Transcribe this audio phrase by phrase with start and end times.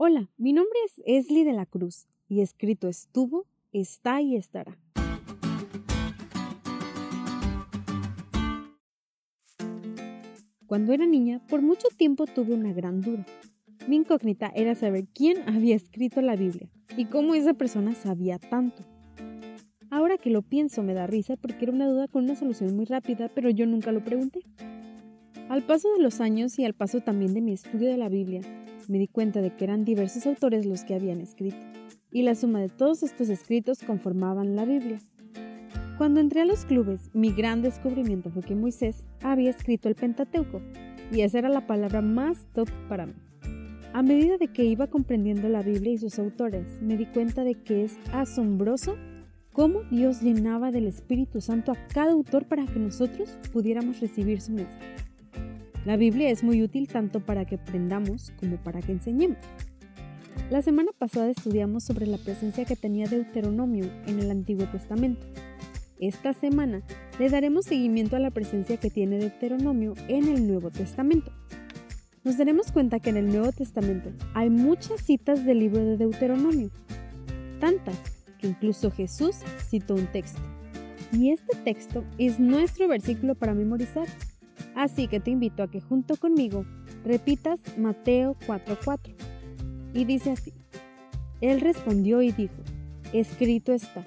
[0.00, 4.78] Hola, mi nombre es Esli de la Cruz y escrito estuvo, está y estará.
[10.68, 13.26] Cuando era niña, por mucho tiempo tuve una gran duda.
[13.88, 18.84] Mi incógnita era saber quién había escrito la Biblia y cómo esa persona sabía tanto.
[19.90, 22.84] Ahora que lo pienso me da risa porque era una duda con una solución muy
[22.84, 24.44] rápida, pero yo nunca lo pregunté.
[25.48, 28.42] Al paso de los años y al paso también de mi estudio de la Biblia,
[28.88, 31.56] me di cuenta de que eran diversos autores los que habían escrito,
[32.10, 34.98] y la suma de todos estos escritos conformaban la Biblia.
[35.98, 40.60] Cuando entré a los clubes, mi gran descubrimiento fue que Moisés había escrito el Pentateuco,
[41.12, 43.14] y esa era la palabra más top para mí.
[43.92, 47.54] A medida de que iba comprendiendo la Biblia y sus autores, me di cuenta de
[47.54, 48.96] que es asombroso
[49.52, 54.52] cómo Dios llenaba del Espíritu Santo a cada autor para que nosotros pudiéramos recibir su
[54.52, 54.94] mensaje.
[55.84, 59.38] La Biblia es muy útil tanto para que aprendamos como para que enseñemos.
[60.50, 65.26] La semana pasada estudiamos sobre la presencia que tenía Deuteronomio en el Antiguo Testamento.
[66.00, 66.82] Esta semana
[67.18, 71.32] le daremos seguimiento a la presencia que tiene Deuteronomio en el Nuevo Testamento.
[72.24, 76.70] Nos daremos cuenta que en el Nuevo Testamento hay muchas citas del libro de Deuteronomio,
[77.60, 77.98] tantas
[78.38, 79.36] que incluso Jesús
[79.68, 80.40] citó un texto.
[81.12, 84.06] Y este texto es nuestro versículo para memorizar
[84.78, 86.64] Así que te invito a que junto conmigo
[87.04, 89.12] repitas Mateo 4:4.
[89.92, 90.52] Y dice así,
[91.40, 92.62] Él respondió y dijo,
[93.12, 94.06] escrito está,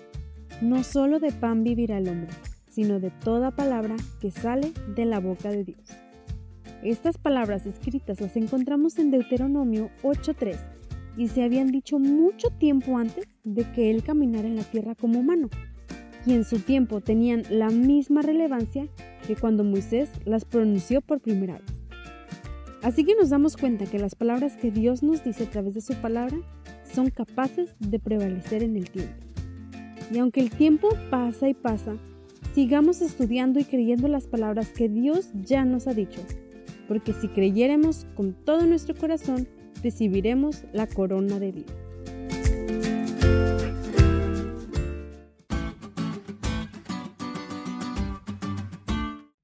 [0.61, 2.29] no solo de pan vivirá el hombre,
[2.67, 5.83] sino de toda palabra que sale de la boca de Dios.
[6.83, 10.57] Estas palabras escritas las encontramos en Deuteronomio 8:3
[11.17, 15.19] y se habían dicho mucho tiempo antes de que Él caminara en la tierra como
[15.19, 15.49] humano,
[16.25, 18.87] y en su tiempo tenían la misma relevancia
[19.25, 21.81] que cuando Moisés las pronunció por primera vez.
[22.81, 25.81] Así que nos damos cuenta que las palabras que Dios nos dice a través de
[25.81, 26.37] su palabra
[26.83, 29.13] son capaces de prevalecer en el tiempo.
[30.11, 31.95] Y aunque el tiempo pasa y pasa,
[32.53, 36.21] sigamos estudiando y creyendo las palabras que Dios ya nos ha dicho,
[36.87, 39.47] porque si creyéremos con todo nuestro corazón,
[39.83, 41.73] recibiremos la corona de vida.